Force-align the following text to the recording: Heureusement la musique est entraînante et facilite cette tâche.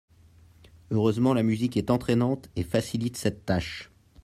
Heureusement 0.89 1.35
la 1.35 1.43
musique 1.43 1.77
est 1.77 1.91
entraînante 1.91 2.49
et 2.55 2.63
facilite 2.63 3.17
cette 3.17 3.45
tâche. 3.45 3.91